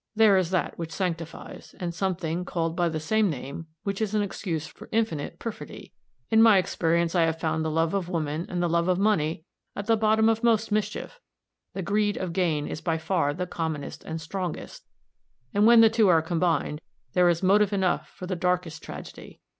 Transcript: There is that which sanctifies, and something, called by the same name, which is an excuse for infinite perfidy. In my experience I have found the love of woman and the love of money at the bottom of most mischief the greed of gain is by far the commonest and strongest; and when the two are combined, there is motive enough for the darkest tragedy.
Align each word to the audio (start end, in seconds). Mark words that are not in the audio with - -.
There 0.15 0.35
is 0.35 0.49
that 0.49 0.79
which 0.79 0.91
sanctifies, 0.91 1.75
and 1.79 1.93
something, 1.93 2.43
called 2.43 2.75
by 2.75 2.89
the 2.89 2.99
same 2.99 3.29
name, 3.29 3.67
which 3.83 4.01
is 4.01 4.15
an 4.15 4.23
excuse 4.23 4.65
for 4.65 4.89
infinite 4.91 5.37
perfidy. 5.37 5.93
In 6.31 6.41
my 6.41 6.57
experience 6.57 7.13
I 7.13 7.25
have 7.25 7.39
found 7.39 7.63
the 7.63 7.69
love 7.69 7.93
of 7.93 8.09
woman 8.09 8.47
and 8.49 8.63
the 8.63 8.67
love 8.67 8.87
of 8.87 8.97
money 8.97 9.43
at 9.75 9.85
the 9.85 9.95
bottom 9.95 10.27
of 10.27 10.43
most 10.43 10.71
mischief 10.71 11.19
the 11.73 11.83
greed 11.83 12.17
of 12.17 12.33
gain 12.33 12.65
is 12.65 12.81
by 12.81 12.97
far 12.97 13.31
the 13.35 13.45
commonest 13.45 14.03
and 14.03 14.19
strongest; 14.19 14.87
and 15.53 15.67
when 15.67 15.81
the 15.81 15.87
two 15.91 16.07
are 16.07 16.23
combined, 16.23 16.81
there 17.13 17.29
is 17.29 17.43
motive 17.43 17.71
enough 17.71 18.09
for 18.09 18.25
the 18.25 18.35
darkest 18.35 18.81
tragedy. 18.81 19.39